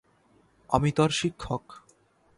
আমি 0.69 0.89
তার 0.91 1.11
শিক্ষক। 1.11 1.63